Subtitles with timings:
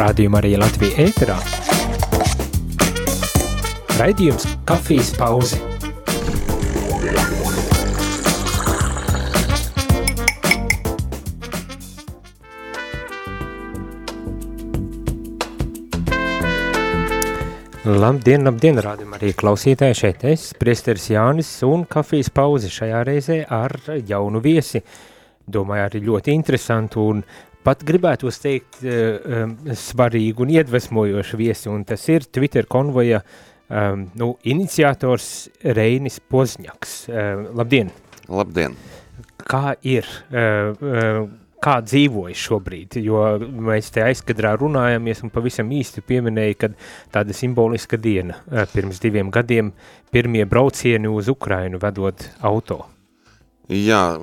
[0.00, 1.34] Rādījumā arī Latvija ēterā.
[3.98, 5.58] Raidījums kafijas pauze.
[17.84, 23.76] Labdien, labdien, rādījumā arī klausītāji šeit es, priesteris Jānis un kafijas pauze šajā reizē ar
[24.08, 24.80] jaunu viesi.
[25.50, 27.24] Domāju, arī ļoti interesantu un
[27.66, 34.32] pat gribētu teikt um, svarīgu un iedvesmojošu viesi, un tas ir Twitter konvoja um, nu,
[34.42, 36.96] iniciators Reinis Pozņaks.
[37.10, 37.92] Um, labdien!
[38.30, 38.78] Labdien!
[39.50, 40.06] Kā ir?
[40.30, 41.28] Uh,
[41.60, 43.20] kā dzīvojas šobrīd, jo
[43.68, 46.70] mēs te aizkadrā runājamies un pavisam īsti pieminēja, ka
[47.12, 49.74] tāda simboliska diena eh, pirms diviem gadiem
[50.12, 52.84] pirmie braucieni uz Ukrainu vedot auto.
[53.70, 54.18] Jā,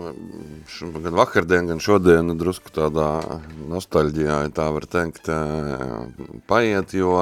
[1.00, 3.40] gan vakardien, gan šodien drusku tādā
[3.72, 5.30] nostalģijā, ja tā var teikt,
[6.52, 7.14] paiet, jo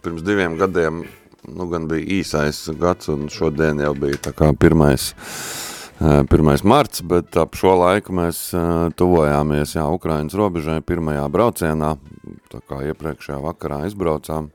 [0.00, 1.02] pirms diviem gadiem,
[1.44, 5.10] nu gan bija īsais gads un šodien jau bija tā kā pirmais
[6.00, 6.24] 1.
[6.30, 8.42] Eh, marts, bet ap šo laiku mēs
[8.96, 11.96] tuvojāmies jā, Ukrainas robežai pirmajā braucienā,
[12.48, 14.48] tā kā iepriekšējā vakarā izbraucām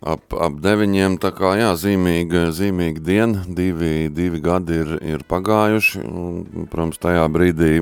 [0.00, 6.04] ap, ap deviņiem, tā kā jā, zīmīga, zīmīga diena, divi, divi gadi ir, ir pagājuši,
[6.06, 7.72] un, protams, tajā brīdī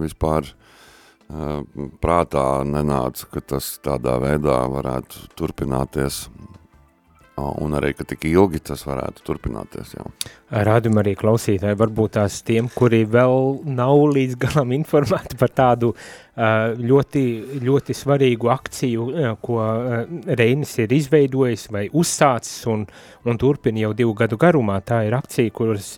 [0.00, 1.60] vispār uh,
[2.02, 6.26] prātā nenāca, ka tas tādā veidā varētu turpināties
[7.62, 9.94] un arī, ka tik ilgi tas varētu turpināties.
[9.96, 10.06] Jau.
[10.50, 15.92] Rādījumā arī klausītāji, varbūt tās tiem, kuri vēl nav līdz galam informēti par tādu
[16.80, 17.24] ļoti,
[17.64, 19.10] ļoti svarīgu akciju,
[19.44, 19.60] ko
[20.26, 22.86] Reinis ir izveidojis vai uzsācis un,
[23.26, 24.80] un turpina jau divu gadu garumā.
[24.84, 25.94] Tā ir akcija, kuras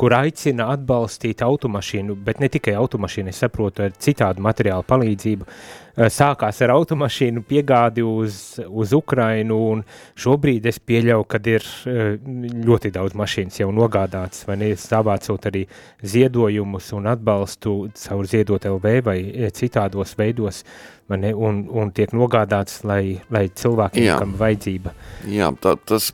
[0.00, 5.85] kur aicina atbalstīt automašīnu, bet ne tikai automašīnu, es saprotu, ar citādu materiālu palīdzību, uh,
[5.96, 9.82] sākās ar automašīnu piegādi uz, uz Ukrainu, un
[10.20, 12.18] šobrīd es pieļauju, ka ir eh,
[12.66, 15.64] ļoti daudz mašīnas jau nogādātas, vai ne, savācot arī
[16.04, 20.62] ziedojumus un atbalstu caur ziedot LV vai eh, citādos veidos,
[21.08, 24.20] vai ne, un, un tiek nogādāts, lai, lai cilvēkiem, Jā.
[24.20, 24.92] kam vajadzība.
[25.32, 26.12] Jā, tā, tas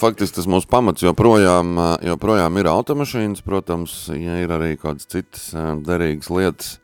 [0.00, 5.50] faktiski tas mūsu pamats joprojām, joprojām ir automašīnas, protams, ja ir arī kādas citas
[5.84, 6.76] derīgas lietas,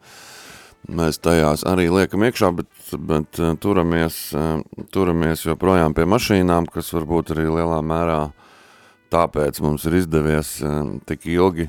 [0.86, 2.68] mēs tajās arī liekam iekšā, bet,
[3.08, 8.20] bet eh, turamies, eh, turamies joprojām pie mašīnām, kas varbūt arī lielā mērā
[9.12, 10.78] tāpēc mums ir izdevies eh,
[11.08, 11.68] tik ilgi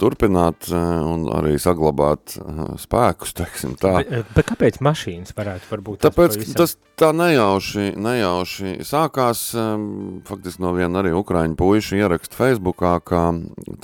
[0.00, 2.36] turpināt un arī saglabāt
[2.80, 4.00] spēkus, teiksim tā.
[4.00, 6.00] Bet, bet kāpēc mašīnas varētu varbūt?
[6.06, 9.42] Tāpēc tas tā nejauši, nejauši sākās,
[10.28, 13.26] faktiski no viena arī Ukraiņu puiši ieraksta Facebookā, ka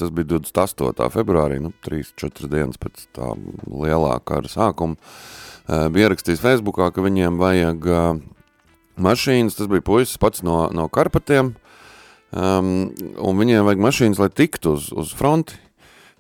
[0.01, 1.11] tas bija 28.
[1.15, 3.33] februārī, nu 3-4 dienas pēc tā
[3.71, 4.99] lielā kara sākuma,
[5.67, 7.93] bija ierakstījis Facebookā, ka viņiem vajag
[9.03, 11.55] mašīnas, tas bija puisis pats no, no Karpatiem,
[12.33, 15.61] um, un viņiem vajag mašīnas, lai tiktu uz, uz fronti,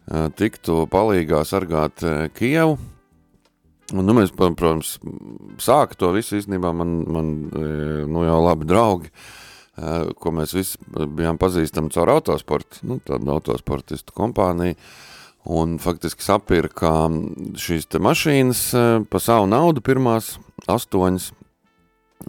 [0.07, 2.77] tiktu palīgā sargāt eh, Kievu.
[3.95, 4.97] Un, nu, mēs, protams,
[5.63, 9.13] sāka to visu īstenībā man, man eh, nu, jau labi draugi,
[10.17, 14.73] ko mēs visi bijām pazīstami caur autosportu, nu, tādu autosportistu kompāniju,
[15.53, 16.95] un faktiski sapirka
[17.61, 18.63] šīs te mašīnas
[19.13, 20.31] pa savu naudu pirmās
[20.73, 21.29] astoņas,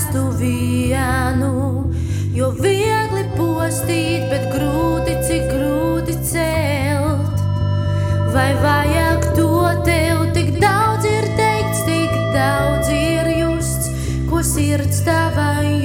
[0.00, 1.92] rastu vienu,
[2.32, 7.42] jo viegli postīt, bet grūti cik grūti celt.
[8.32, 9.50] Vai vajag to
[9.84, 13.92] tev tik daudz ir teikts, tik daudz ir justs,
[14.30, 15.79] ko sirds tavai?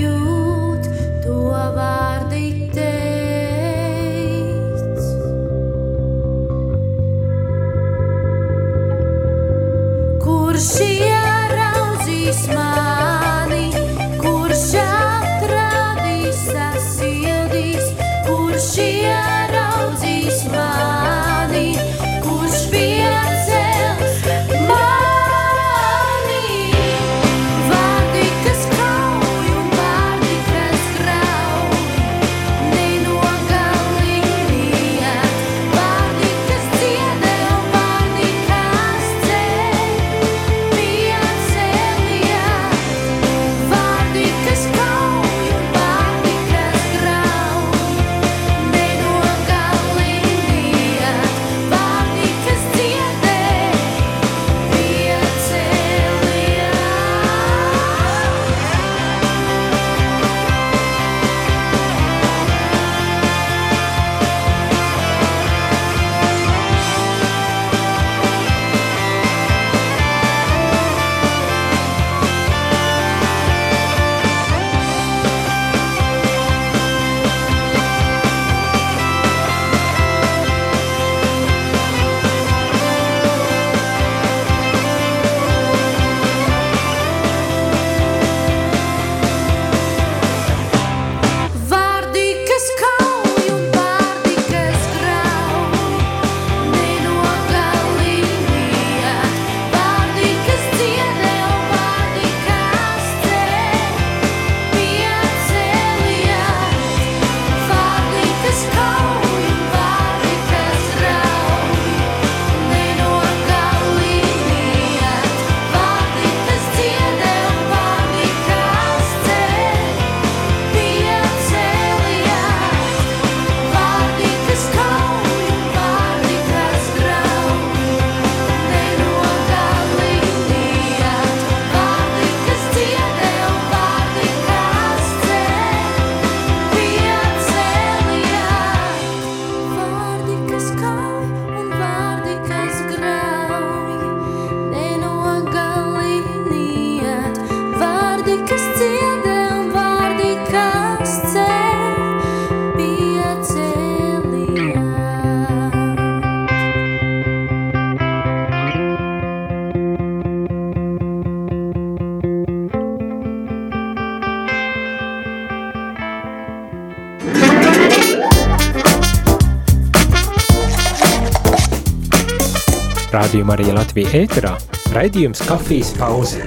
[173.35, 174.49] Rādījumā arī Latvija ēterā
[174.95, 176.45] raidījums kafijas pauze,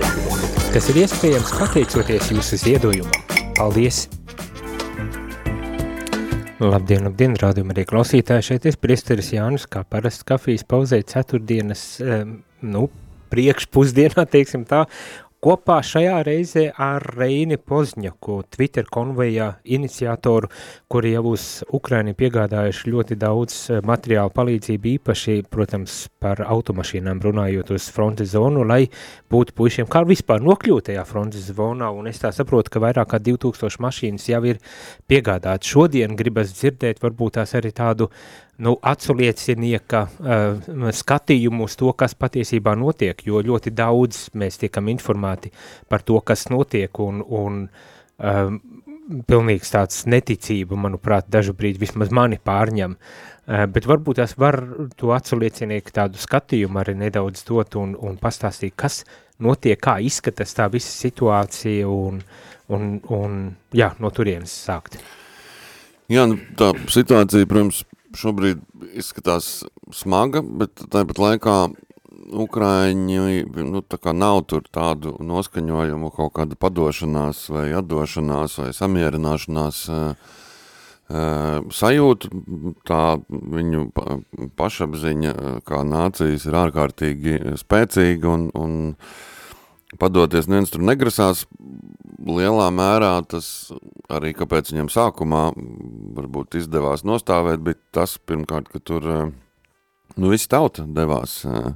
[0.73, 3.27] kas ir iespējams pateicoties jūsu ziedojumam.
[3.59, 3.99] Paldies!
[6.65, 8.47] Labdien, labdien, rādījumā arī klausītāji.
[8.47, 11.83] Šeit ir priesteris Jānis, kā parasts kafijas pauzē ceturtdienas,
[12.65, 12.87] nu,
[13.37, 14.87] priekšpusdienā, teiksim tā,
[15.39, 20.49] Kopā šajā reizē ar Reini Pozņaku, Twitter konveja iniciatoru,
[20.91, 21.45] kuri jau uz
[21.79, 28.65] Ukraini piegādājuši ļoti daudz eh, materiālu palīdzību, īpaši, protams, par automašīnām runājot uz frontes zonu,
[28.67, 28.81] lai
[29.31, 33.23] būtu puišiem kā vispār nokļūt tajā frontes zonā, un es tā saprotu, ka vairāk kā
[33.23, 34.59] 2000 mašīnas jau ir
[35.07, 35.71] piegādāts.
[35.71, 38.11] Šodien gribas dzirdēt varbūt tās arī tādu
[38.65, 45.53] nu, aculiecinieka uh, skatījumu uz to, kas patiesībā notiek, jo ļoti daudz mēs tiekam informēti
[45.89, 48.61] par to, kas notiek, un, un um,
[49.29, 54.59] pilnīgs tāds neticība, manuprāt, dažu brīdi vismaz mani pārņem, uh, bet varbūt tās var
[54.99, 59.05] to aculiecinieku tādu skatījumu arī nedaudz dot un, un pastāstīt, kas
[59.39, 62.19] notiek, kā izskatās tā visa situācija un,
[62.75, 63.39] un, un
[63.71, 64.99] jā, no turienes sākt.
[66.09, 67.83] Jā, nu, tā situācija, protams,
[68.17, 68.63] šobrīd
[68.97, 71.59] izskatās smaga, bet tāpat laikā
[72.29, 80.35] Ukraiņi nu, nav tur tādu noskaņojumu, kaut kāda padošanās vai atdošanās vai samierināšanās uh,
[81.09, 82.31] uh, sajūtu.
[82.89, 83.89] Tā viņu
[84.59, 85.35] pašapziņa
[85.69, 88.79] kā nācijas ir ārkārtīgi spēcīga un, un
[89.97, 91.47] padoties neviens tur negrasās
[92.29, 93.71] lielā mērā tas
[94.13, 95.45] arī, kāpēc viņam sākumā
[96.19, 99.33] varbūt izdevās nostāvēt, bija tas pirmkārt, ka tur, eh,
[100.17, 101.73] nu, visi tauta devās, eh,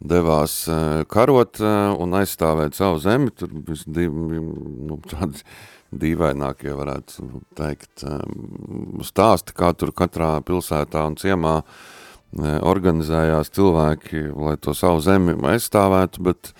[0.00, 3.48] devās eh, karot un aizstāvēt savu zemi, tur
[3.86, 5.44] div, nu, tādi
[5.96, 8.02] dīvainākie varētu teikt
[9.06, 11.62] stāsti, kā tur katrā pilsētā un ciemā
[12.36, 16.50] organizējās cilvēki, lai to savu zemi aizstāvētu, bet,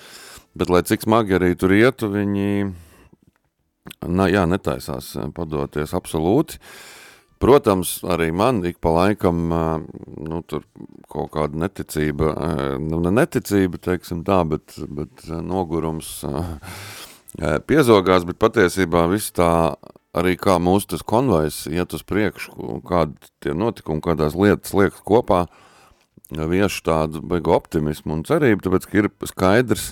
[0.56, 2.50] bet lai cik smagi arī tur ietu, viņi
[4.06, 6.60] Na, jā, netaisās eh, padoties absolūti.
[7.42, 10.64] Protams, arī man ik pa laikam, eh, nu, tur
[11.12, 16.18] kaut kāda neticība, eh, nu, ne neticība, teiksim tā, bet, bet nogurums
[17.68, 19.76] piezogās, bet patiesībā viss tā
[20.16, 25.42] arī kā mūsu tas konvojs iet uz priekšu, kādi tie notikumi, kādās lietas liekas kopā,
[26.32, 29.90] viešu tādu beigu optimismu un cerību, tāpēc, ka ir skaidrs,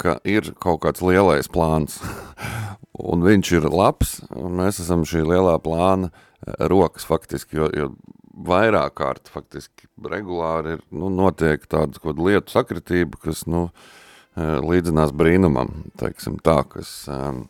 [0.00, 2.00] ka ir kaut kāds lielais plāns.
[3.00, 7.90] un viņš ir labs, un mēs esam šī lielā plāna eh, rokas faktiski, jo, jo
[8.50, 13.68] vairāk kārt faktiski regulāri ir, nu, notiek tāda kaut lietu sakritība, kas, nu,
[14.36, 17.44] eh, līdzinās brīnumam, teiksim tā, kas, um,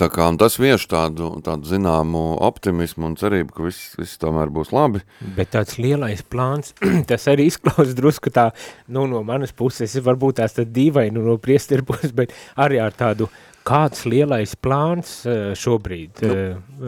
[0.00, 4.72] Tā kā tas vieš tādu, tādu zināmu optimismu un cerību, ka viss, viss tomēr būs
[4.72, 5.02] labi.
[5.36, 6.72] Bet tāds lielais plāns,
[7.10, 8.48] tas arī izklausās drusku tā,
[8.88, 13.28] nu, no manas puses, varbūt tās tad dīvaini no priesteru puses, bet arī ar tādu
[13.28, 16.22] uh, Kāds lielais plāns eh, šobrīd?
[16.24, 16.32] Nu,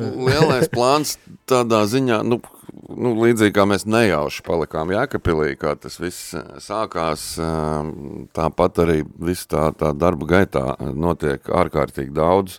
[0.00, 2.38] eh, lielais plāns tādā ziņā, nu,
[2.88, 7.26] nu, līdzīgi kā mēs nejauši palikām Jēkapilī, kā tas viss eh, sākās,
[8.33, 10.64] tāpat arī viss tā, tā darba gaitā
[10.97, 12.59] notiek ārkārtīgi daudz.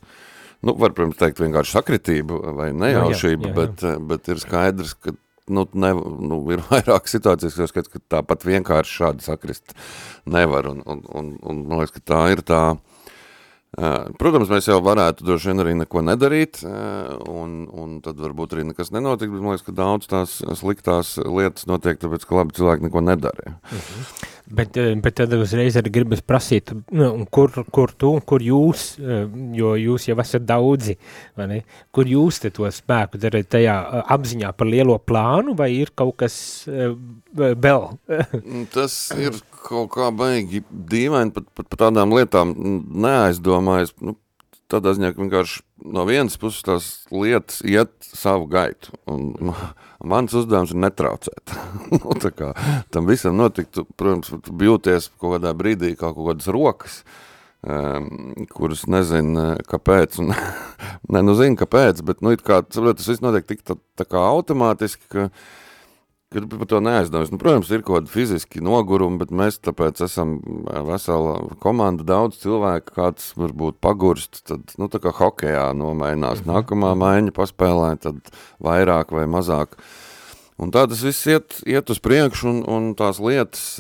[0.64, 3.58] Nu, var, protams, teikt vienkārši sakritību vai nejaušību, jā, jā, jā.
[3.60, 5.16] Bet, bet ir skaidrs, ka
[5.52, 5.92] nu, ne,
[6.30, 9.76] nu, ir vairāk situācijas, ka tāpat vienkārši šādi sakrist
[10.26, 10.72] nevar.
[10.72, 12.94] Un, un, un, un man liekas, ka tā ir tā, uh,
[13.74, 18.92] Protams, mēs jau varētu droši vien arī neko nedarīt, un, un tad varbūt arī nekas
[18.94, 23.02] nenotiek, bet man liekas, ka daudz tās sliktās lietas notiek, tāpēc, ka labi cilvēki neko
[23.02, 23.58] nedara.
[23.66, 24.32] Uh mhm.
[24.44, 28.98] Bet, bet tad uzreiz arī gribas prasīt, nu, kur, kur tu kur jūs,
[29.56, 30.98] jo jūs jau esat daudzi,
[31.40, 31.60] vai ne?
[31.96, 33.78] kur jūs te to spēku darat tajā
[34.14, 36.36] apziņā par lielo plānu, vai ir kaut kas
[36.68, 37.88] vēl?
[38.76, 42.52] Tas ir kaut kā baigi dīvaini pat par tādām lietām
[43.06, 43.96] neaizdomājas.
[44.04, 44.18] Nu,
[44.74, 45.62] tādā ziņā, ka vienkārši
[45.94, 48.94] no vienas puses tās lietas iet savu gaitu.
[49.10, 49.54] Un,
[50.14, 51.54] mans uzdevums ir netraucēt.
[51.94, 52.54] nu, kā
[52.94, 57.00] tam visam notiktu, protams, bijūties kaut kādā brīdī kā kaut kādas rokas,
[57.62, 60.22] um, kuras nezinu, kāpēc.
[60.24, 60.34] Un,
[61.14, 64.08] ne, nu zinu, kāpēc, bet, nu, it kā, saprot, tas viss notiek tik tā, tā
[64.10, 65.30] kā automātiski, ka
[66.34, 70.36] Kad par to neaizdomājas, nu, protams, ir kaut kāda fiziski noguruma, bet mēs tāpēc esam
[70.88, 76.42] vesela komanda, daudz cilvēku, kāds varbūt pagurst, tad, nu, tā kā hokejā nomainās.
[76.42, 76.50] Mhm.
[76.50, 79.78] Nākamā maiņa paspēlē, tad vairāk vai mazāk.
[80.62, 83.78] Un tā tas viss iet, iet uz priekšu, un, un tās lietas,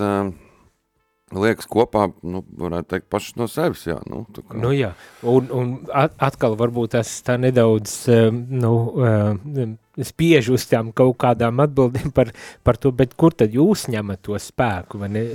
[1.41, 3.97] liekas kopā, nu, varētu teikt, pašas no sevis, jā.
[4.09, 4.23] Nu.
[4.53, 4.93] Nu jā,
[5.25, 11.17] un, un at, atkal varbūt tas tā nedaudz, um, nu, um, spiež uz tām kaut
[11.23, 12.33] kādām atbildēm par,
[12.65, 15.25] par to, bet kur tad jūs ņemat to spēku, vai ne?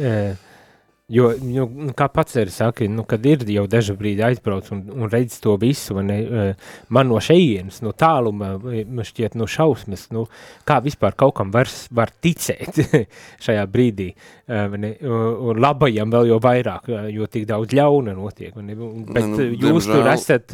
[1.08, 1.64] Uh, Jo, nu,
[1.96, 5.54] kā pats arī saka, nu, kad ir jau dažu brīdi aizbrauc un, un redz to
[5.56, 6.18] visu, ne,
[6.92, 10.26] man no šeienes, no tāluma, man šķiet, no šausmas, nu,
[10.68, 12.82] kā vispār kaut kam var, var ticēt
[13.46, 14.10] šajā brīdī,
[14.52, 18.76] ne, un labajam vēl jau vairāk, jo tik daudz ļauna notiek, ne,
[19.08, 20.52] bet nu, jūs tur esat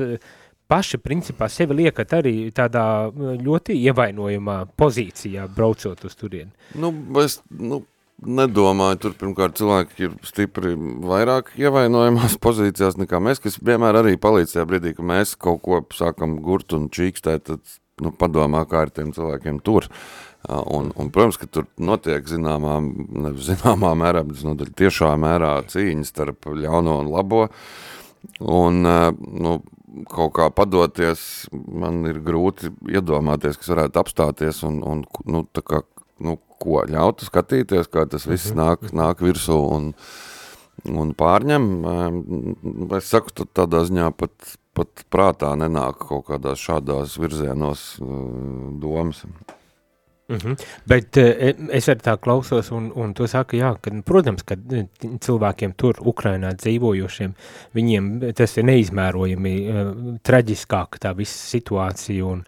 [0.71, 6.55] paši principā sevi liekat arī tādā ļoti ievainojumā pozīcijā braucot uz turieni.
[6.79, 6.95] Nu,
[7.25, 7.83] es, nu,
[8.23, 14.57] nedomāju, tur pirmkārt cilvēki ir stipri vairāk ievainojumās pozīcijās nekā mēs, kas vienmēr arī palīdz
[14.57, 18.95] tajā brīdī, ka mēs kaut ko sākam gurt un čīkstēt, tad nu, padomā, kā ar
[18.95, 19.89] tiem cilvēkiem tur.
[20.45, 26.11] Un, un, protams, ka tur notiek zināmā, nevis zināmā mērā, bet no tiešā mērā cīņas
[26.13, 27.47] starp ļauno un labo.
[28.45, 29.55] Un, nu,
[30.11, 35.81] kaut kā padoties, man ir grūti iedomāties, kas varētu apstāties un, un nu, kā,
[36.23, 38.63] nu, ko ļautu skatīties, kā tas viss mm -hmm.
[38.63, 39.93] nāk, nāk virsū un,
[40.85, 41.67] un pārņem.
[42.97, 47.99] Es saku, tad tādā ziņā pat, pat prātā nenāk kaut kādās šādās virzienos
[48.81, 49.25] domas.
[50.29, 50.57] Mm -hmm.
[50.87, 51.23] Bet uh,
[51.69, 54.57] es arī tā klausos, un, un tu saki, jā, ka, protams, ka
[55.21, 57.35] cilvēkiem tur, Ukrainā dzīvojošiem,
[57.75, 59.55] viņiem tas ir neizmērojami
[60.23, 62.45] traģiskāk tā visa situācija, un,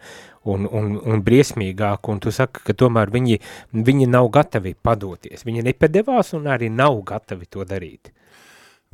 [0.53, 3.41] un, un, un briesmīgāk, un tu saki, ka tomēr viņi,
[3.87, 5.47] viņi nav gatavi padoties.
[5.47, 8.13] Viņi nepadevās un arī nav gatavi to darīt.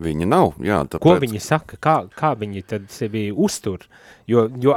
[0.00, 0.78] Viņi nav, jā.
[0.88, 1.04] Tāpēc...
[1.04, 3.84] Ko viņi saka, kā, kā viņi tad sevi uztur?
[4.30, 4.72] Jo, jo,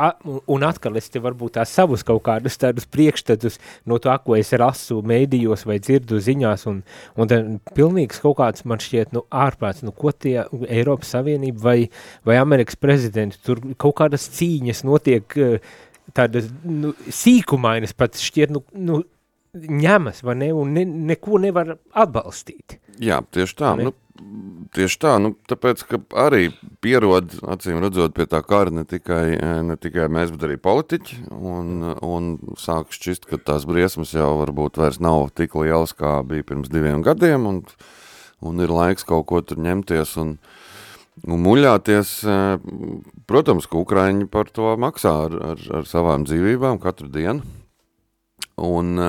[0.51, 3.55] un atkal es te varbūt tās savus kaut kādus tādus priekšstatus
[3.87, 6.83] no to, ko es rasu mēdījos vai dzirdu ziņās, un,
[7.15, 11.77] un tad pilnīgs kaut kāds man šķiet, nu, ārprāts, nu, ko tie Eiropas Savienība vai,
[12.27, 15.75] vai Amerikas prezidenti, tur kaut kādas cīņas notiek, uh,
[16.15, 19.01] tādas nu, sīkumainas pat šķiet, nu, nu,
[19.55, 22.79] ņemas, vai ne, un ne, neko nevar atbalstīt.
[23.03, 23.91] Jā, tieši tā, nu,
[24.75, 26.49] tieši tā, nu, tāpēc, ka arī
[26.83, 31.89] pierod, acīm redzot, pie tā kara ne tikai, ne tikai mēs, bet arī politiķi, un,
[32.03, 36.71] un sāk šķist, ka tās briesmas jau varbūt vairs nav tik lielas, kā bija pirms
[36.71, 37.63] diviem gadiem, un,
[38.45, 40.64] un ir laiks kaut ko tur ņemties, un, uh,
[41.23, 42.57] Un muļāties, eh,
[43.29, 47.45] protams, ka Ukraiņi par to maksā ar, ar, ar savām dzīvībām katru dienu.
[48.55, 48.99] Un,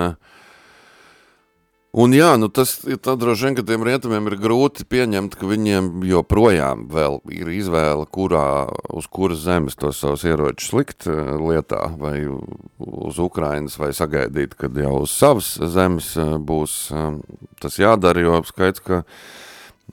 [1.95, 6.89] un jā, nu tas droši vien, ka tiem rietumiem ir grūti pieņemt, ka viņiem joprojām
[6.91, 13.79] vēl ir izvēle, kurā, uz kuras zemes tos savus ieročus likt lietā, vai uz Ukrainas,
[13.79, 16.79] vai sagaidīt, kad jau uz savas zemes būs
[17.63, 19.05] tas jādara, jo skaits, ka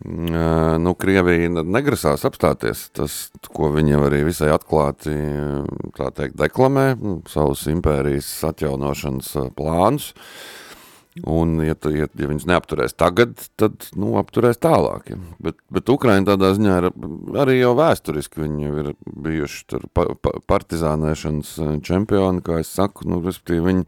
[0.04, 2.88] nu, Krievija negrasās apstāties.
[2.96, 3.20] Tas,
[3.54, 5.14] ko viņi arī visai atklāti
[5.96, 6.88] teikt, deklamē,
[7.32, 10.12] savus impērijas atjaunošanas plānus.
[11.30, 15.12] Un, ja, ja, ja viņas neapturēs tagad, tad nu, apturēs tālāk.
[15.14, 15.20] Ja.
[15.46, 16.88] Bet, bet Ukraiņa tādā ziņā ir
[17.44, 18.42] arī jau vēsturiski.
[18.42, 21.54] Viņi ir bijuši pa, pa, partizānēšanas
[21.86, 23.06] čempioni, kā es saku.
[23.14, 23.86] Nu, viņi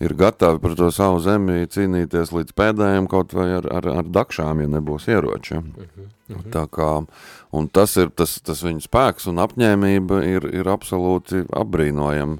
[0.00, 4.62] ir gatavi par to savu zemi cīnīties līdz pēdējiem kaut vai ar, ar, ar dakšām,
[4.64, 5.58] ja nebūs ieroči.
[5.58, 6.50] Uh -huh, uh -huh.
[6.50, 7.06] Tā kā,
[7.52, 12.38] un tas ir, tas, tas viņu spēks un apņēmība ir, ir absolūti apbrīnojama,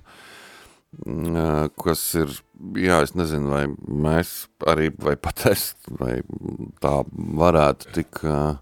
[1.06, 2.28] mm, kas ir,
[2.74, 6.22] jā, es nezinu, vai mēs arī, vai pat es, vai
[6.80, 8.56] tā varētu tik uh,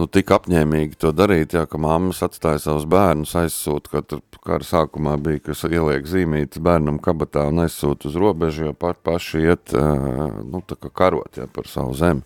[0.00, 4.66] nu, tik apņēmīgi to darīt, jā, ka mammas atstāja savus bērnus, aizsūta, ka tur kara
[4.66, 9.74] sākumā bija, kas ieliek zīmītas bērnam kabatā un aizsūta uz robežu, jo pa, paši iet,
[9.74, 12.24] nu, tā kā karot, jā, par savu zemi.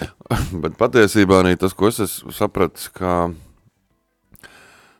[0.64, 3.32] Bet patiesībā arī tas, ko es esmu sapratis, ka,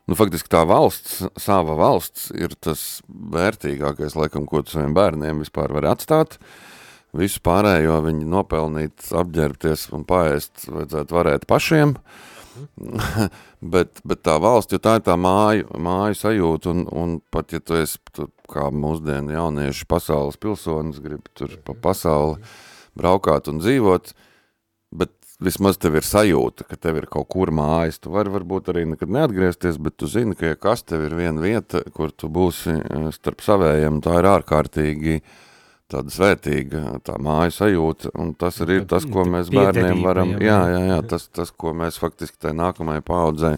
[0.06, 5.72] nu, faktiski tā valsts, sava valsts ir tas vērtīgākais, laikam, ko tu saviem bērniem vispār
[5.76, 6.68] var atstāt, uh,
[7.16, 11.96] Visu pārējo viņi nopelnīt, apģērbties un paēst vajadzētu varēt pašiem,
[13.74, 17.60] bet, bet tā valsts, jo tā ir tā māju, māju sajūta, un, un pat ja
[17.62, 22.40] tu esi tu, kā mūsdienu jaunieši pasaules pilsonis, grib tur pa pasauli
[22.98, 24.14] braukāt un dzīvot,
[24.98, 28.84] bet vismaz tev ir sajūta, ka tev ir kaut kur mājas, tu vari varbūt arī
[28.90, 32.74] nekad neatgriezties, bet tu zini, ka ja kas tev ir viena vieta, kur tu būsi
[32.76, 35.38] eh, starp savējiem, tā ir ārkārtīgi uh,
[35.90, 40.60] tāda svētīga tā māja sajūta, un tas arī ir tas, ko mēs bērniem varam, jā,
[40.74, 43.56] jā, jā, tas, tas, ko mēs faktiski tai nākamajai paudzei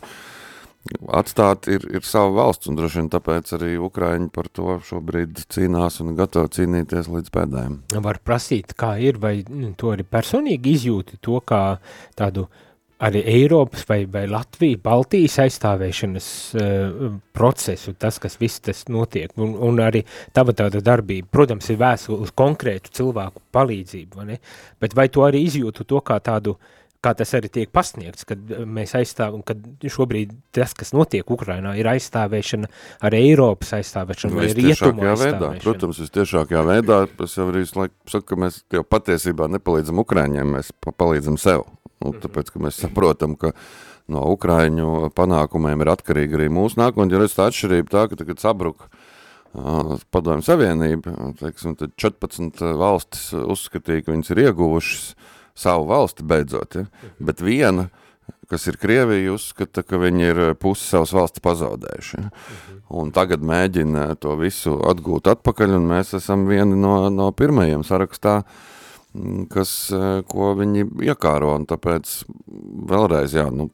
[1.14, 6.00] atstāt ir, ir sava valsts, un droši vien tāpēc arī Ukraiņi par to šobrīd cīnās
[6.02, 7.78] un gatavi cīnīties līdz pēdējiem.
[8.08, 11.62] Var prasīt, kā ir, vai nu, to arī personīgi izjūti to kā
[12.18, 12.48] tādu
[13.02, 19.56] arī Eiropas vai, vai Latvija, Baltijas aizstāvēšanas uh, procesu, tas, kas viss tas notiek, un,
[19.68, 24.38] un arī tava tāda darbība, protams, ir vēsta uz konkrētu cilvēku palīdzību, vai ne?
[24.82, 28.40] bet vai tu arī izjūtu to kā tādu uh, kā tas arī tiek pasniegts, kad
[28.52, 32.70] eh, mēs aizstāvam, kad šobrīd tas, kas notiek Ukrainā, ir aizstāvēšana
[33.08, 35.52] ar Eiropas aizstāvēšanu vai rietumu veidā.
[35.64, 40.74] Protams, vistiešākajā veidā, es jau arī laiku saku, ka mēs jau patiesībā nepalīdzam Ukraiņiem, mēs
[40.90, 41.66] palīdzam sev.
[42.02, 42.20] Nu, mhm.
[42.26, 43.54] tāpēc, ka mēs saprotam, ka
[44.12, 48.42] no Ukraiņu panākumiem ir atkarīga arī mūsu nākotnē, jo redz tā atšķirība tā, ka tagad
[48.42, 48.90] sabruka
[49.52, 55.02] padomju savienība, teiksim, tad 14 valstis uzskatīja, ka viņas ir ieguvušas
[55.54, 57.10] savu valsti beidzot, ja?
[57.20, 57.88] bet viena,
[58.50, 62.20] kas ir Krievija, uzskata, ka viņi ir pusi savas valsts pazaudējuši.
[62.20, 62.30] Ja?
[62.92, 68.42] Un tagad mēģina to visu atgūt atpakaļ, un mēs esam vieni no, no pirmajiem sarakstā,
[69.52, 69.72] kas,
[70.28, 72.10] ko viņi iekāro, un tāpēc
[72.92, 73.70] vēlreiz, jā, nu,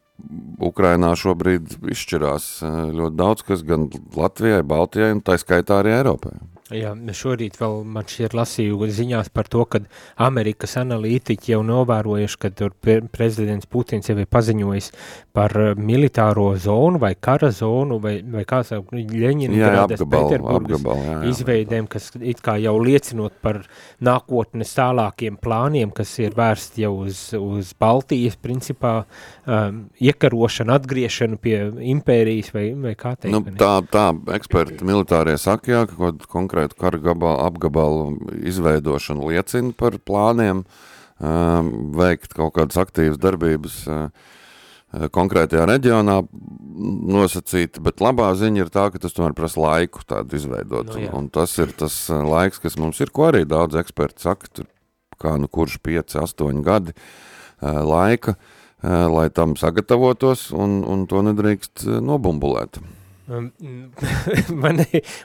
[0.63, 2.47] Ukrainā šobrīd izšķirās
[2.91, 3.87] ļoti daudz, kas gan
[4.19, 6.35] Latvijai, Baltijai un tā skaitā arī Eiropai.
[6.75, 9.81] Jā, šorīt vēl man šķiet lasīju ziņās par to, ka
[10.21, 14.91] Amerikas analītiķi jau novērojuši, ka tur prezidents Putins jau ir paziņojis
[15.37, 20.85] par uh, militāro zonu vai kara zonu vai, vai kā saka, Ļeņingradas, Peterburgas
[21.31, 23.63] izveidēm, kas it kā jau liecinot par
[24.05, 31.57] nākotnes tālākiem plāniem, kas ir vērsti jau uz, uz Baltijas principā um, iekarošanu, atgriešanu pie
[31.95, 33.33] impērijas vai, vai kā teikt?
[33.33, 39.27] Nu, tā, tā eksperti militārie saka, jā, ka kaut konkrēti konkrētu kara gabalu, apgabalu izveidošana
[39.29, 44.09] liecina par plāniem um, veikt kaut kādas aktīvas darbības uh,
[45.13, 46.23] konkrētajā reģionā
[47.13, 51.07] nosacīti, bet labā ziņa ir tā, ka tas tomēr prasa laiku tādu izveidot, no, nu,
[51.09, 54.49] un, un tas ir tas uh, laiks, kas mums ir, ko arī daudz eksperti saka,
[54.53, 54.69] tur
[55.19, 58.39] kā nu kurš 5, 8 gadi uh, laika,
[58.79, 62.79] lai tam sagatavotos, un, un to nedrīkst nobumbulēt.
[63.29, 63.53] Um,
[64.63, 64.79] man,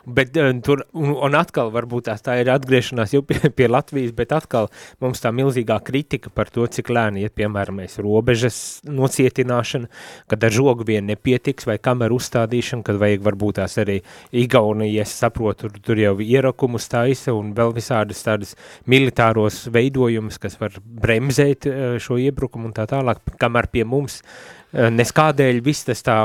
[0.05, 4.11] bet uh, tur, un, un atkal varbūt tās tā ir atgriešanās jau pie, pie Latvijas,
[4.17, 4.67] bet atkal
[4.99, 9.87] mums tā milzīgā kritika par to, cik lēni iet, piemēram, mēs robežas nocietināšana,
[10.27, 14.01] kad ar žogu vien nepietiks, vai kameru uzstādīšana, kad vajag varbūt tās arī
[14.35, 18.51] Igaunija, es saprotu, tur, tur jau ierakumus taisa un vēl visādas tādas
[18.83, 24.19] militāros veidojumus, kas var bremzēt uh, šo iebrukumu un tā tālāk, kamēr pie mums
[24.73, 26.17] Eh, neskādēļ viss tas tā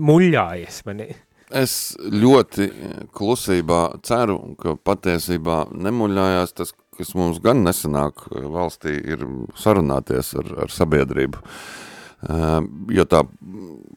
[0.00, 1.10] muļājas, mani.
[1.52, 2.70] Es ļoti
[3.12, 9.26] klusībā ceru, ka patiesībā nemuļājās tas, kas mums gan nesanāk valstī, ir
[9.60, 11.42] sarunāties ar, ar sabiedrību.
[12.22, 12.62] Uh,
[12.94, 13.24] jo tā,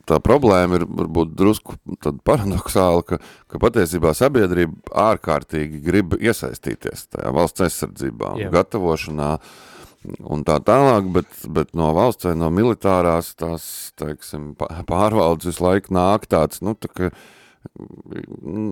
[0.09, 3.19] tā problēma ir varbūt drusku tad paradoxāla, ka,
[3.53, 8.49] ka patiesībā sabiedrība ārkārtīgi grib iesaistīties tajā valsts aizsardzībā un Jā.
[8.57, 9.74] gatavošanā uh,
[10.23, 13.65] un tā tālāk, bet, bet no valsts vai no militārās tās,
[13.99, 14.53] teiksim,
[14.89, 17.11] pārvaldes visu laiku nāk tāds, nu, tā ka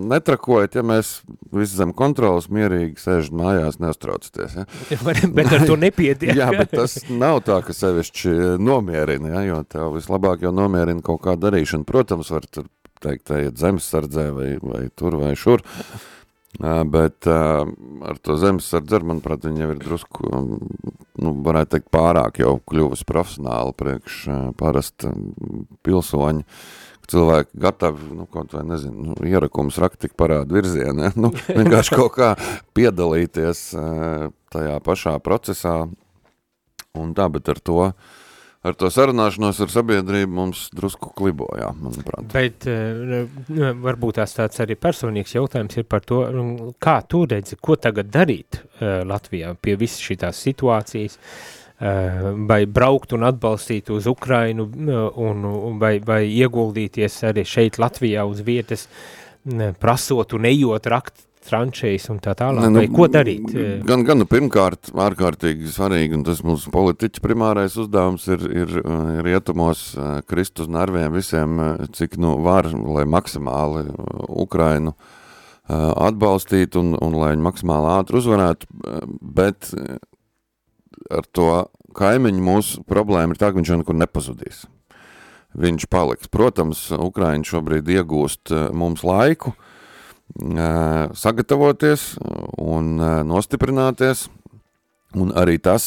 [0.08, 1.16] netrakojat, ja mēs
[1.54, 4.56] visi zem kontrolas mierīgi sēžam mājās, neuztraucaties.
[4.60, 4.66] Ja?
[5.36, 6.34] bet ar to nepietiek.
[6.40, 9.44] jā, bet tas nav tā, ka sevišķi nomierina, ja?
[9.48, 11.86] jo tev vislabāk jau nomierina kaut kā darīšana.
[11.88, 12.70] Protams, var tur
[13.04, 15.64] teikt, ejiet zemesardzē vai, vai tur vai šur.
[16.62, 23.06] Bet ar to zemesardzi, manuprāt, viņi jau ir drusku, nu, varētu teikt, pārāk jau kļuvusi
[23.08, 24.18] profesionāli priekš
[24.60, 25.10] parasta
[25.86, 26.46] pilsoņi.
[27.10, 32.14] Cilvēki gatavi, nu, kaut vai nezinu, nu, ierakums rakt tik parādu virzienē, nu, vienkārši kaut
[32.16, 32.30] kā
[32.76, 33.66] piedalīties
[34.54, 35.82] tajā pašā procesā
[36.94, 38.14] un tā, bet ar to uh,
[38.64, 42.28] ar to sarunāšanos ar sabiedrību mums drusku klibojā, manuprāt.
[42.32, 43.26] Bet uh,
[43.84, 46.22] varbūt tās tāds arī personīgs jautājums ir par to,
[46.82, 53.12] kā tu redzi, ko tagad darīt uh, Latvijā pie visas šitās situācijas, uh, vai braukt
[53.16, 58.88] un atbalstīt uz Ukrainu, un vai, vai ieguldīties arī šeit Latvijā uz vietas,
[59.76, 63.52] prasot un ejot rakt tranšejas un tā tālāk, ne, nu, vai ko darīt?
[63.86, 68.78] Gan, gan nu, pirmkārt, ārkārtīgi svarīgi, un tas mūsu politiķa primārais uzdevums ir, ir,
[69.18, 74.96] ir ietumos eh, krist uz nerviem visiem, eh, cik nu var, lai maksimāli eh, Ukrainu
[75.64, 78.66] atbalstītu un, un lai viņi maksimāli ātri uzvarētu,
[79.24, 79.70] bet
[81.08, 81.46] ar to
[81.96, 84.58] kaimiņu mūsu problēma ir tā, ka viņš jau nekur nepazudīs.
[85.56, 86.28] Viņš paliks.
[86.28, 89.73] Protams, Ukraiņi šobrīd iegūst mums laiku, uh,
[90.34, 92.14] sagatavoties
[92.58, 92.96] un
[93.28, 94.26] nostiprināties,
[95.14, 95.84] Un arī tas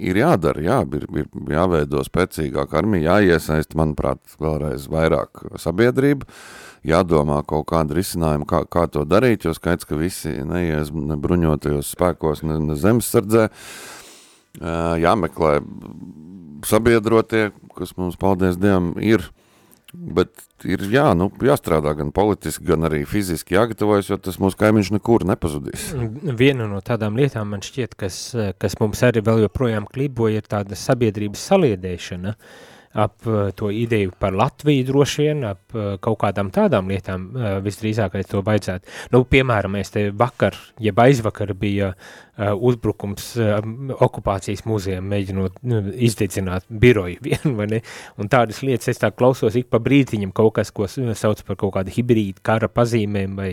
[0.00, 6.24] ir jādara, jā, ir, ir jāveido spēcīgāk armija, jāiesaist, manuprāt, vēlreiz vairāk sabiedrība,
[6.88, 11.92] jādomā kaut kāda risinājuma, kā, kā to darīt, jo skaidrs, ka visi neies ne bruņotajos
[11.92, 13.50] spēkos, ne, ne zemesardzē,
[15.04, 15.52] jāmeklē
[16.68, 19.28] sabiedrotie, kas mums, paldies Dievam, ir,
[19.92, 24.92] bet ir jā, nu, jāstrādā gan politiski, gan arī fiziski jāgatavojas, jo tas mūsu kaimiņš
[24.96, 25.90] nekur nepazudīs.
[26.38, 28.20] Viena no tādām lietām man šķiet, kas,
[28.62, 32.36] kas mums arī vēl joprojām kliboja, ir tāda sabiedrības saliedēšana
[32.92, 37.30] ap to ideju par Latviju droši vien, ap kaut kādām tādām lietām
[37.64, 38.90] visdrīzākais to vajadzētu.
[39.14, 41.92] Nu, piemēram, mēs te vakar, jeb aizvakar bija
[42.38, 43.34] uzbrukums
[44.00, 47.80] okupācijas muzejam, mēģinot nu, izdedzināt biroju vienu, vai ne?
[48.20, 51.74] Un tādas lietas es tā klausos ik pa brītiņam kaut kas, ko sauc par kaut
[51.76, 53.50] kādu hibrīdu kara pazīmēm vai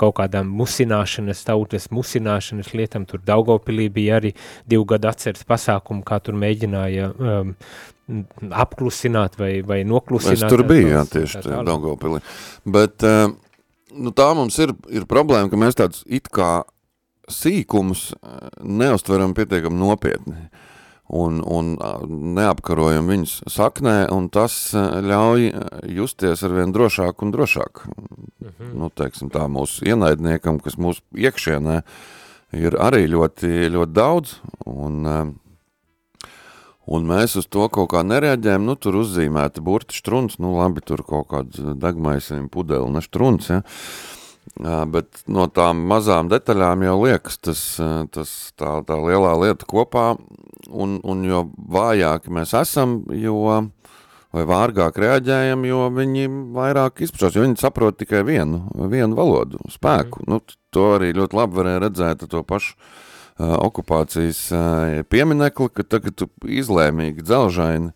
[0.00, 3.06] kaut kādām musināšanas, tautas musināšanas lietām.
[3.10, 4.34] Tur Daugavpilī bija arī
[4.68, 7.56] divu gadu atceras pasākumu, kā tur mēģināja um,
[8.50, 10.44] apklusināt vai, vai noklusināt.
[10.44, 12.20] Es tur biju, jā, tieši Daugavpilī.
[12.68, 13.30] Bet uh,
[13.96, 16.60] nu, tā mums ir, ir problēma, ka mēs tāds it kā
[17.30, 20.48] sīkumus eh, neustveram pietiekami nopietni
[21.10, 21.74] un, un
[22.36, 27.84] neapkarojam viņus saknē, un tas eh, ļauj eh, justies arvien drošāk un drošāk.
[28.40, 28.72] Mhm.
[28.80, 31.80] Nu, teiksim tā, mūsu ienaidniekam, kas mūsu iekšienē
[32.58, 35.06] ir arī ļoti, ļoti daudz, un,
[36.86, 41.04] un mēs uz to kaut kā nereaģējam, nu, tur uzzīmēta burti štruns, nu, labi, tur
[41.06, 43.60] kaut kāds degmaisim pudeli, ne štruns, ja,
[44.90, 47.64] bet no tām mazām detaļām jau liekas tas,
[48.14, 50.14] tas tā, tā lielā lieta kopā,
[50.70, 53.44] un, un jo vājāki mēs esam, jo
[54.34, 60.22] vai vārgāk reaģējam, jo viņi vairāk izpratās, jo viņi saprot tikai vienu, vienu valodu, spēku.
[60.22, 60.30] Mm.
[60.30, 62.76] Nu, to arī ļoti labi varēja redzēt to pašu
[63.40, 67.94] okupācijas uh, pieminekli, ka tagad tu izlēmīgi dzelžaini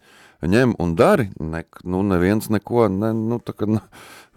[0.49, 3.81] ņem un dari, ne, nu neviens neko, ne, nu tā kā, nu,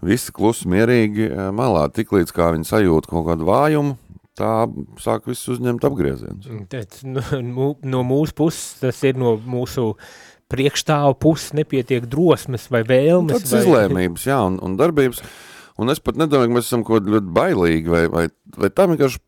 [0.04, 3.96] visi klusi mierīgi eh, malā, tik līdz kā viņi sajūt kaut kādu vājumu,
[4.38, 4.52] tā
[5.02, 6.48] sāk viss uzņemt apgriezienus.
[6.70, 7.22] Tēc, nu,
[7.94, 9.92] no mūsu puses, tas ir no mūsu
[10.48, 13.42] priekšstāvu puses nepietiek drosmes vai vēlmes.
[13.42, 13.62] Tāds vai...
[13.64, 15.20] izlēmības, jā, un, un darbības.
[15.78, 18.24] Un es pat nedomāju, ka mēs esam kaut ļoti bailīgi, vai, vai,
[18.58, 19.20] vai tā vienkārši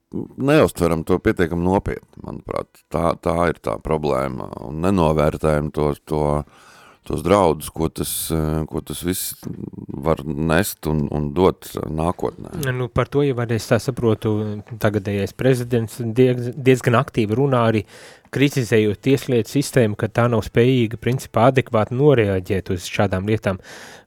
[0.51, 2.83] neustveram to pietiekam nopietni, manuprāt.
[2.91, 6.70] Tā, tā ir tā problēma, un nenovērtējam to, to uh,
[7.07, 9.35] tos draudus, ko tas, eh, ko tas viss
[9.89, 12.53] var nest un, un dot nākotnē.
[12.77, 14.35] Nu, par to jau arī es saprotu,
[14.83, 17.85] tagadējais prezidents diez, diezgan aktīvi runā arī
[18.31, 23.59] kritizējot tieslietu sistēmu, ka tā nav spējīga principā adekvāti noreaģēt uz šādām lietām.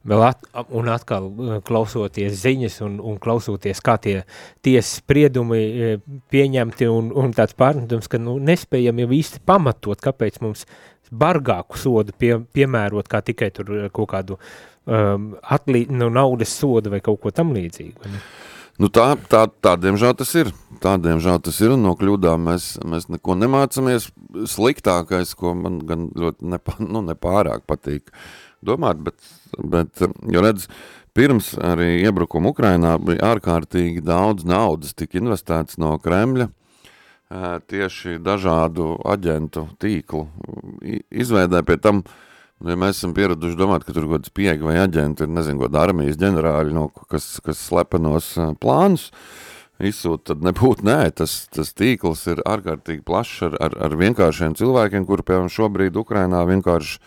[0.08, 4.16] Vēl at, un atkal eh, klausoties ziņas un, un klausoties, kā tie
[4.64, 5.94] tiesas spriedumi eh,
[6.32, 10.64] pieņemti un, un tāds pārmetums, ka nu, nespējam jau īsti pamatot, kāpēc mums
[11.20, 16.92] bargāku sodu pie, piemērot, kā tikai tur eh, kaut kādu um, atlī, nu, naudas sodu
[16.94, 18.14] vai kaut ko tam līdzīgu.
[18.82, 20.50] Nu tā, tā, tā, diemžēl tas ir.
[20.82, 24.08] Tā, diemžēl tas ir, no kļūdām mēs, mēs neko nemācamies.
[24.50, 28.10] Sliktākais, ko man gan ļoti nepā, nu, nepārāk patīk
[28.64, 29.20] domāt, bet,
[29.60, 30.66] bet jo redz,
[31.14, 36.48] pirms arī iebrukuma Ukrainā bija ārkārtīgi daudz naudas tika investēts no Kremļa,
[37.30, 40.26] tieši dažādu aģentu tīklu
[41.10, 42.02] izveidē pie tam,
[42.60, 45.78] nu, ja mēs esam pieraduši domāt, ka tur gods piegi vai aģenti ir, nezinu, god
[45.80, 49.10] armijas ģenerāļi, no, kas, kas slepenos plānus
[49.82, 55.06] izsūta, tad nebūtu nē, tas, tas tīkls ir ārkārtīgi plašs ar, ar, ar vienkāršiem cilvēkiem,
[55.08, 57.00] kuri, piemēram, šobrīd Ukrainā vienkārši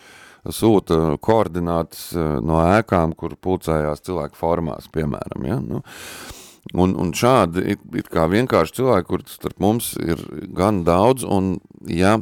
[0.54, 2.10] sūta koordinātas
[2.44, 8.10] no ēkām, kur pulcējās cilvēku formās, piemēram, ja, nu, uh, Un, un šādi it, it
[8.12, 10.20] kā vienkārši cilvēki, kur starp mums ir
[10.56, 11.54] gan daudz, un
[11.88, 12.18] ja,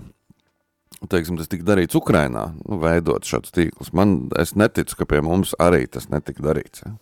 [1.11, 5.57] teiksim, tas tika darīts Ukrainā, nu, veidot šādus tīklus, man, es neticu, ka pie mums
[5.63, 6.85] arī tas netika darīts.
[6.87, 6.95] Ja.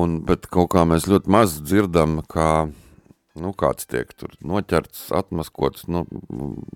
[0.00, 2.68] Un, bet kaut kā mēs ļoti maz dzirdam, kā,
[3.40, 6.04] nu, kāds tiek tur noķerts, atmaskots, nu,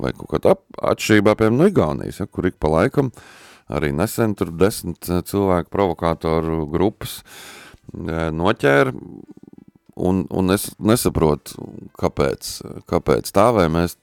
[0.00, 0.56] vai kaut kāda
[0.94, 3.12] atšķirībā, piemēram, no Igaunijas, ja, kur ik pa laikam
[3.68, 8.92] arī nesen tur desmit cilvēku provokātoru grupas eh, noķēra
[9.94, 11.68] Un, un es nesaprotu,
[12.00, 12.56] kāpēc,
[12.90, 13.94] kāpēc tā, vai mēs,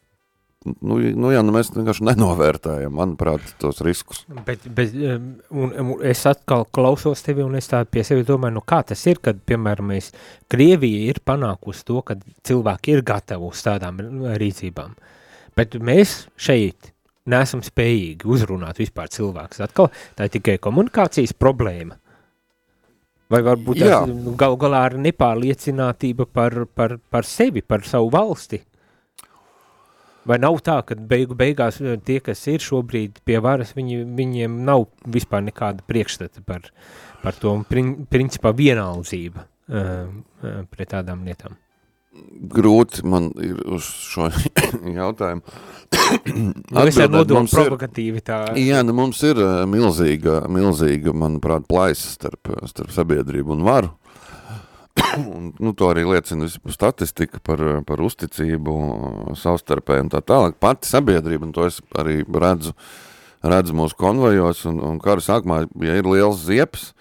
[0.80, 4.21] nu, nu jā, nu mēs vienkārši nenovērtējam, manuprāt, tos riskus.
[4.47, 8.63] Bet, bet un, un es atkal klausos tevi, un es tā pie sevi domāju, nu
[8.63, 10.13] kā tas ir, kad, piemēram, mēs,
[10.51, 12.15] Krievija ir panākusi to, ka
[12.47, 13.99] cilvēki ir gatavi uz tādām
[14.39, 14.95] rīcībām,
[15.60, 16.93] bet mēs šeit
[17.30, 19.62] neesam spējīgi uzrunāt vispār cilvēkus.
[19.67, 21.99] Atkal tā ir tikai komunikācijas problēma.
[23.31, 28.59] Vai varbūt tas nu, gal galā ir nepārliecinātība par, par, par sevi, par savu valsti?
[30.27, 34.59] Vai nav tā, ka beigu beigās eh, tie, kas ir šobrīd pie varas, viņi, viņiem
[34.67, 36.67] nav vispār nekāda priekšstata par,
[37.23, 40.11] par to prin, principā vienaldzība uh,
[40.43, 41.57] uh, pret tādām lietām?
[42.52, 44.28] Grūti man ir uz šo
[45.00, 45.43] jautājumu.
[46.71, 48.41] nu, ar nodomu provokatīvi tā.
[48.60, 49.39] Jā, nu mums ir
[49.71, 53.93] milzīga, milzīga, manuprāt, plaisa starp, starp sabiedrību un varu.
[55.36, 58.76] un, nu, to arī liecina statistika par, par uzticību
[59.39, 60.58] savstarpēji un tā tālāk.
[60.62, 62.76] Pati sabiedrība, un to es arī redzu,
[63.43, 66.91] redzu mūsu konvojos, un, un kara sākumā, ja ir liels zieps,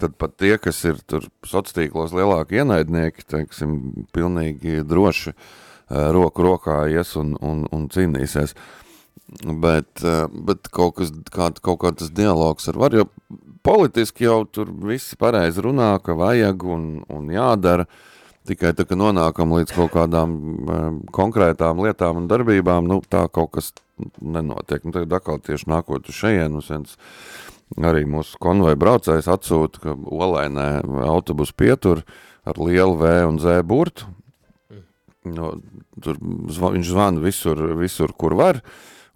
[0.00, 3.76] tad pat tie, kas ir tur sociālos lielāki ienaidnieki, teiksim,
[4.14, 5.34] pilnīgi droši
[5.90, 8.54] roku rokā ies un, un, un cīnīsies.
[9.62, 13.06] Bet, bet kaut, kas, kā, kaut kā tas dialogs ar var, jo
[13.62, 17.86] politiski jau tur visi pareizi runā, ka vajag un, un jādara,
[18.48, 23.52] tikai tā, ka nonākam līdz kaut kādām um, konkrētām lietām un darbībām, nu tā kaut
[23.58, 23.70] kas
[24.20, 24.84] nenotiek.
[24.84, 26.96] Nu, tagad atkal tieši nākot uz šejienu, viens
[27.78, 30.70] arī mūsu konvoja braucējs atsūta, ka olainē
[31.06, 32.02] autobus pietur
[32.48, 34.08] ar lielu V un Z burtu.
[35.28, 35.52] No,
[36.00, 36.16] tur
[36.48, 38.62] zva, viņš zvana visur, visur, kur var.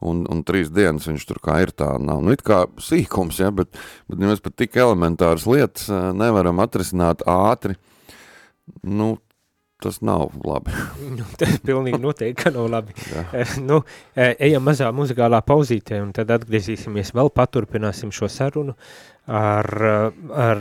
[0.05, 2.21] Un, un trīs dienas viņš tur kā ir tā nav.
[2.21, 3.71] Nu, it kā sīkums, ja, bet,
[4.11, 7.79] bet ja mēs pat tik elementāras lietas eh, nevaram atrisināt ātri,
[8.85, 9.15] nu,
[9.85, 10.75] tas nav labi.
[11.19, 12.97] nu, tas pilnīgi noteikti, ka nav labi.
[13.35, 13.81] Eh, nu,
[14.15, 18.75] eh, ejam mazā muzikālā pauzītē, un tad atgriezīsimies vēl, paturpināsim šo sarunu.
[19.25, 19.67] Ar,
[20.37, 20.59] ar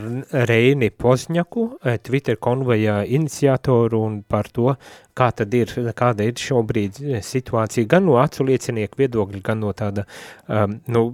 [0.48, 1.64] Reini Pozņaku,
[2.06, 4.72] Twitter konvoja iniciatoru un par to,
[5.12, 10.06] kā tad ir, kāda ir šobrīd situācija gan no aculiecinieku viedokļa, gan no tāda
[10.48, 11.04] um, nu,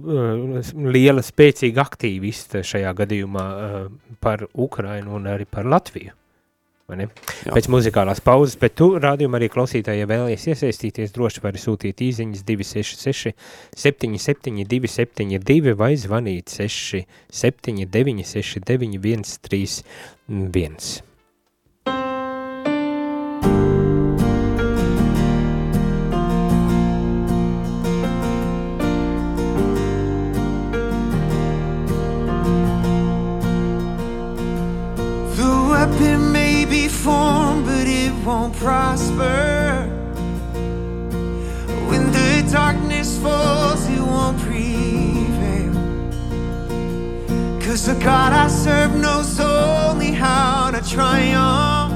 [0.95, 3.77] liela spēcīga aktīvista šajā gadījumā uh,
[4.23, 6.15] par Ukrainu un arī par Latviju
[7.45, 12.43] pēc muzikālās pauzes, bet tu rādījumā arī klausītāji, ja vēlies iesaistīties, droši vari sūtīt īziņas
[12.47, 13.35] 266
[13.83, 17.05] 77 272 vai zvanīt 6
[17.43, 21.01] 79 69 131.
[38.25, 39.87] Won't prosper.
[41.89, 45.73] When the darkness falls, it won't prevail.
[47.61, 51.90] Cause the God I serve knows only how to triumph.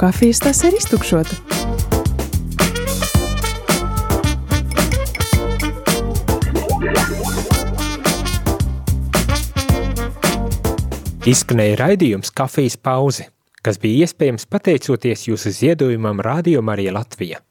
[0.00, 1.34] Kafijas tas ir iztukšota.
[11.28, 13.28] Izskanēja raidījums Kafijas pauze,
[13.60, 17.44] kas bija iespējams pateicoties jūsu ziedojumam Radio Marija Latvija.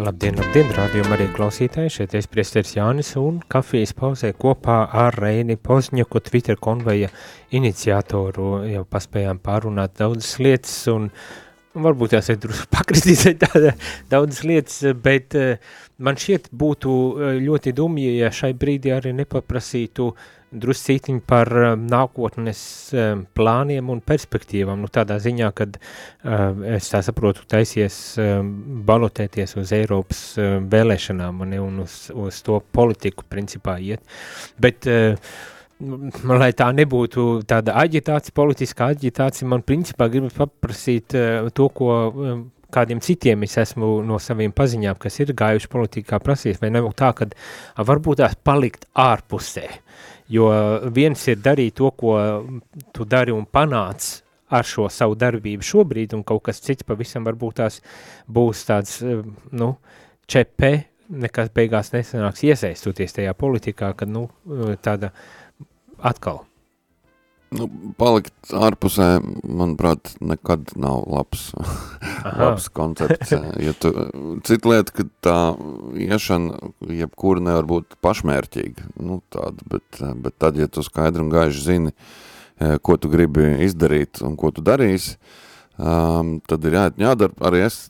[0.00, 5.58] Labdien, labdien, Radio Marija klausītāji, šeit es priesteris Jānis un kafijas pauzē kopā ar Reini
[5.60, 7.10] Pozņaku, Twitter konveja
[7.52, 11.10] iniciatoru, jau paspējām pārunāt daudzas lietas un
[11.74, 13.44] varbūt ir drusku pakritīzēt
[14.08, 15.60] daudzas lietas, bet eh,
[15.98, 20.14] man šķiet būtu eh, ļoti dumji, ja šai brīdī arī nepaprasītu
[20.50, 22.62] druscītiņi par uh, nākotnes
[22.94, 28.40] uh, plāniem un perspektīvām, nu tādā ziņā, kad uh, es tā saprotu, taisies uh,
[28.90, 34.04] balotēties uz Eiropas uh, vēlēšanām un, un uz, uz to politiku principā iet,
[34.60, 35.16] bet uh,
[36.28, 42.40] lai tā nebūtu tāda aģitācija, politiskā aģitācija, man principā gribas paprasīt uh, to, ko uh,
[42.74, 47.12] kādiem citiem es esmu no saviem paziņām, kas ir gājuši politikā prasījis, vai nav tā,
[47.16, 47.28] ka
[47.86, 49.66] varbūt tās palikt ārpusē,
[50.30, 50.48] jo
[50.94, 52.16] viens ir darīt to, ko
[52.94, 57.60] tu dari un panāc ar šo savu darbību šobrīd, un kaut kas cits pavisam varbūt
[57.62, 57.80] tās
[58.26, 59.22] būs tāds, eh,
[59.52, 59.72] nu,
[60.26, 60.72] čepe,
[61.10, 65.12] nekas beigās nesanāks iesaistoties tajā politikā, kad, nu, eh, tāda
[65.98, 66.44] atkal.
[67.50, 67.66] Nu,
[67.98, 69.06] palikt ārpusē,
[69.42, 71.48] manuprāt, nekad nav labs,
[72.38, 73.32] labs koncepts.
[73.58, 73.90] Ja tu,
[74.46, 75.36] cita lieta, ka tā
[75.98, 76.70] iešana
[77.00, 81.94] jebkura nevar būt pašmērķīga, nu, tāda, bet, bet tad, ja tu skaidri un gaiši zini,
[82.86, 85.16] ko tu gribi izdarīt un ko tu darīsi,
[85.74, 87.82] um, tad ir jā, jādara arī es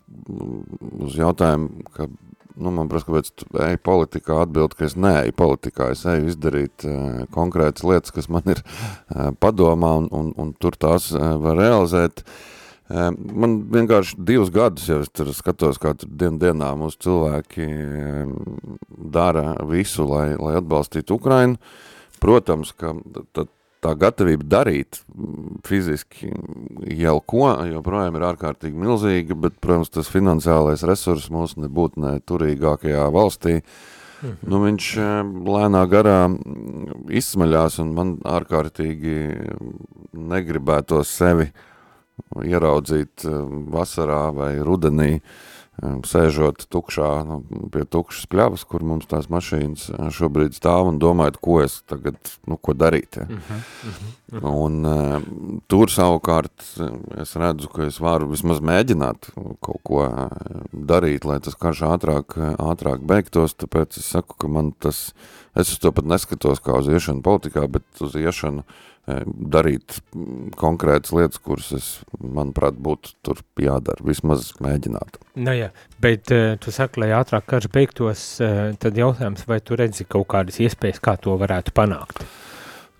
[1.05, 2.09] uz jautājumu, ka
[2.55, 6.85] nu, man prasa, kāpēc tu ej politikā atbild, ka es neeju politikā, es eju izdarīt
[6.87, 11.59] uh, konkrētas lietas, kas man ir uh, padomā un, un, un tur tās uh, var
[11.61, 12.25] realizēt.
[12.91, 17.69] Uh, man vienkārši divus gadus jau es tur skatos, kā tur dien dienā mūsu cilvēki
[17.69, 18.35] uh,
[19.15, 21.59] dara visu, lai, lai atbalstītu Ukrainu.
[22.21, 22.93] Protams, ka
[23.33, 23.49] tad
[23.81, 26.31] tā gatavība darīt mm, fiziski
[27.01, 33.59] jau ko, joprojām ir ārkārtīgi milzīga, bet, protams, tas finansiālais resurs mūsu nebūtnē turīgākajā valstī,
[33.61, 34.37] -hmm.
[34.47, 34.91] nu viņš
[35.57, 36.19] lēnā garā
[37.21, 39.17] izsmaļās un man ārkārtīgi
[40.13, 41.51] negribētos sevi
[42.45, 43.25] ieraudzīt
[43.73, 45.50] vasarā vai rudenī, uh,
[45.81, 47.39] sēžot tukšā, nu,
[47.73, 52.17] pie tukšas pļavas, kur mums tās mašīnas šobrīd stāv un domājot, ko es tagad,
[52.49, 53.17] nu, ko darīt.
[53.17, 53.23] Ja.
[53.23, 54.17] Uh -huh, uh -huh.
[54.51, 55.21] Un uh,
[55.67, 56.63] tur savukārt
[57.21, 60.29] es redzu, ka es varu vismaz mēģināt kaut ko
[60.73, 65.13] darīt, lai tas karš ātrāk, ātrāk beigtos, tāpēc es saku, ka man tas,
[65.55, 68.65] es uz to pat neskatos kā uz iešanu politikā, bet uz iešanu
[69.09, 69.95] Eh, darīt
[70.61, 71.85] konkrētas lietas, kuras, es,
[72.21, 75.17] manuprāt, būtu tur jādara, vismaz mēģināt.
[75.41, 75.71] Nu jā,
[76.03, 80.29] bet uh, tu saki, lai ātrāk karš beigtos, uh, tad jautājums, vai tu redzi kaut
[80.29, 82.21] kādas iespējas, kā to varētu panākt?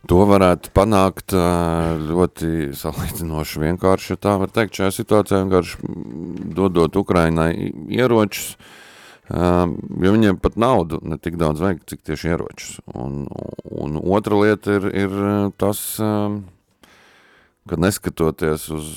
[0.10, 5.92] To varētu panākt ļoti salīdzinoši vienkārši, ja tā var teikt, šajā situācijā vienkārši
[6.58, 7.52] dodot Ukrainai
[7.94, 8.81] ieročus, uh,
[9.32, 12.72] Um, jo viņiem pat naudu ne tik daudz vajag, cik tieši ieročus.
[12.92, 13.22] Un,
[13.64, 15.14] un otra lieta ir, ir
[15.62, 16.42] tas, um,
[17.70, 18.90] ka neskatoties uz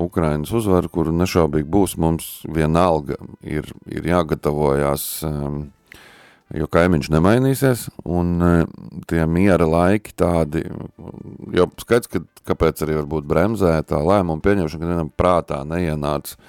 [0.00, 5.58] Ukrainas uzvaru, kuru nešaubīgi būs, mums vienalga ir, ir jāgatavojās, um,
[6.56, 8.38] jo kaimiņš nemainīsies, un
[9.10, 10.62] tie miera laiki tādi,
[11.52, 12.22] jo skaidrs, ka
[12.54, 16.40] kāpēc arī varbūt bremzē tā lēmuma pieņemšana, ka vienam prātā neienāca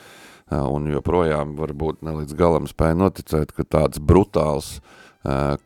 [0.52, 4.80] un joprojām varbūt ne līdz galam spēja noticēt, ka tāds brutāls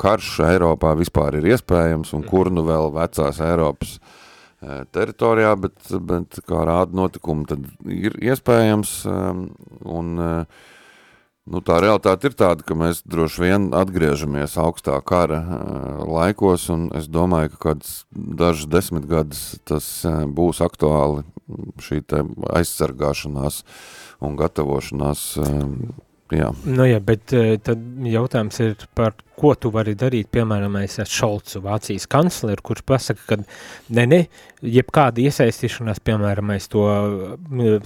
[0.01, 3.99] karš Eiropā vispār ir iespējams un kur nu vēl vecās Eiropas
[4.95, 5.75] teritorijā, bet,
[6.07, 10.13] bet kā rāda notikumi, tad ir iespējams un
[11.43, 15.41] Nu, tā realitāte ir tāda, ka mēs droši vien atgriežamies augstā kara
[16.07, 21.25] laikos, un es domāju, ka kāds dažas desmit gadus tas būs aktuāli
[21.83, 22.23] šī te
[22.55, 23.59] aizsargāšanās
[24.23, 25.25] un gatavošanās.
[25.43, 25.75] Um,
[26.31, 26.53] jā.
[26.63, 27.35] Nu jā, bet
[27.67, 32.83] tad jautājums ir par ko tu vari darīt, piemēram, es ar Šolcu, Vācijas kancleru, kurš
[32.87, 34.19] pasaka, ka ne, ne,
[34.63, 36.83] jebkāda iesaistīšanās, piemēram, aiz to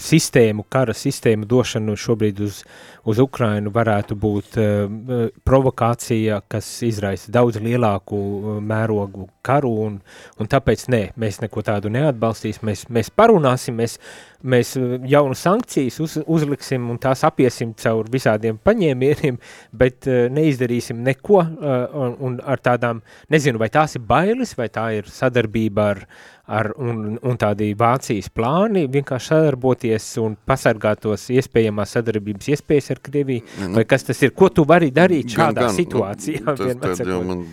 [0.01, 2.61] sistēmu, kara sistēmu došanu šobrīd uz,
[3.07, 9.99] uz Ukrainu varētu būt uh, provokācija, kas izraisa daudz lielāku uh, mērogu karu, un,
[10.37, 13.97] un tāpēc nē, mēs neko tādu neatbalstīs, mēs, mēs parunāsim, mēs,
[14.43, 14.75] mēs
[15.09, 19.41] jaunu sankcijas uz, uzliksim un tās apiesim caur visādiem paņēmieniem,
[19.73, 23.01] bet uh, neizdarīsim neko, un, un ar tādām,
[23.33, 26.03] nezinu, vai tās ir bailes, vai tā ir sadarbība ar,
[26.47, 33.01] ar un, un tādi Vācijas plāni, vienkārši sadarboties un pasargāt tos iespējamās sadarbības iespējas ar
[33.03, 36.45] Krieviju, nu, vai kas tas ir, ko tu vari darīt šādā gan, gan, situācijā?
[36.47, 37.43] Nu, tas tad jau man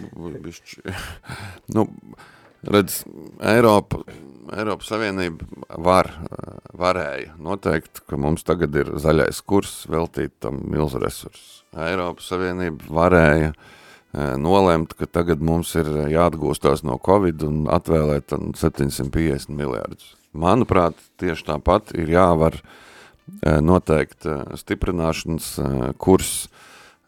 [0.44, 0.84] bišķi,
[1.76, 1.88] nu,
[2.70, 3.02] redz,
[3.54, 4.04] Eiropa,
[4.54, 5.46] Eiropas Savienība
[5.82, 6.10] var,
[6.76, 11.62] varēja noteikt, ka mums tagad ir zaļais kurs veltīt tam milzu resursus.
[11.74, 13.72] Eiropas Savienība varēja uh,
[14.14, 20.14] nolemt, ka tagad mums ir jāatgūstās no Covid un atvēlēt 750 miljārdus.
[20.34, 22.58] Manuprāt, tieši tāpat ir jāvar
[23.42, 24.26] noteikt
[24.60, 25.48] stiprināšanas
[26.02, 26.46] kurs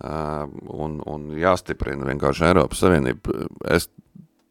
[0.00, 3.46] un, un jāstiprina vienkārši Eiropas Savienība.
[3.76, 3.88] Es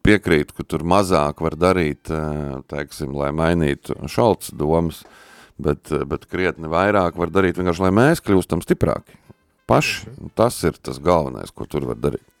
[0.06, 2.12] piekrītu, ka tur mazāk var darīt,
[2.70, 5.02] teiksim, lai mainītu šalts domas,
[5.58, 9.18] bet, bet krietni vairāk var darīt vienkārši, lai mēs kļūstam stiprāki.
[9.66, 12.35] Paši, tas ir tas galvenais, ko tur var darīt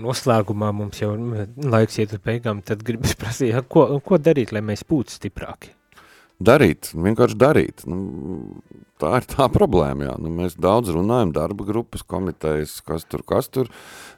[0.00, 4.84] noslēgumā mums jau laiks iet uz beigām, tad gribas prasīt, ko, ko darīt, lai mēs
[4.88, 5.72] būtu stiprāki?
[6.36, 7.86] Darīt, vienkārši darīt.
[7.88, 8.58] Nu,
[9.00, 10.16] tā ir tā problēma, jā.
[10.20, 13.70] Nu, mēs daudz runājam, darba grupas, komitejas, kas tur, kas tur.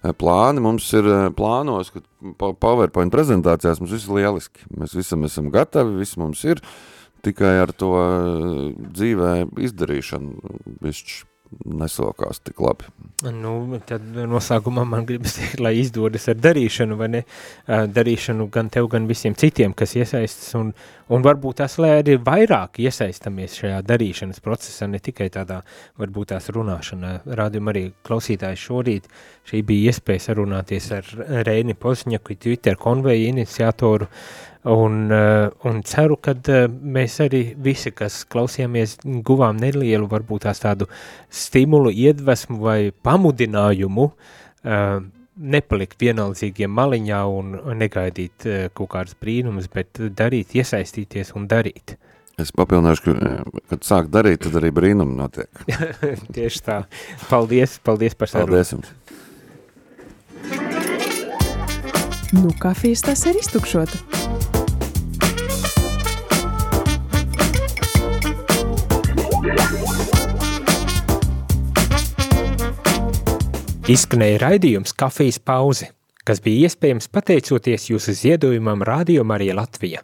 [0.03, 2.03] Eh, plāni mums ir eh, plānos, ka
[2.43, 4.67] PowerPoint prezentācijās mums viss ir lieliski.
[4.75, 6.63] Mēs visam esam gatavi, viss mums ir,
[7.23, 8.61] tikai ar to eh,
[8.99, 9.33] dzīvē
[9.71, 11.23] izdarīšanu višķi
[11.65, 12.89] nesokās tik labi.
[13.35, 17.23] Nu, tad noslēgumā man gribas teikt, lai izdodas ar darīšanu, vai ne?
[17.67, 20.71] Darīšanu gan tev, gan visiem citiem, kas iesaistas, un,
[21.11, 25.63] un varbūt tas, lai arī vairāk iesaistamies šajā darīšanas procesā, ne tikai tādā,
[26.01, 27.15] varbūt tās runāšanā.
[27.41, 29.09] Rādījum arī klausītājs šorīt,
[29.49, 31.11] šī bija iespēja sarunāties ar
[31.49, 37.93] Reini Pozņaku, Twitter konveju iniciatoru, uh, Un, eh, un ceru, ka eh, mēs arī visi,
[37.95, 40.89] kas klausījāmies, guvām nelielu, varbūt tās tādu
[41.31, 44.99] stimulu, iedvesmu vai pamudinājumu uh,
[45.39, 51.95] nepalikt vienaldzīgiem maliņā un negaidīt kaut kādas brīnumus, bet darīt, iesaistīties un darīt.
[52.39, 55.63] Es papilnāšu, ka, kad sāk darīt, tad arī brīnumi notiek.
[56.37, 56.79] Tieši tā.
[57.31, 58.55] Paldies, paldies par sarunu.
[58.55, 58.95] Paldies jums.
[62.39, 64.48] Nu, kafijas tas ir iztukšota.
[73.89, 75.87] Izskanēja raidījums kafijas pauze,
[76.29, 80.03] kas bija iespējams pateicoties jūsu ziedojumam Radio Marija Latvija.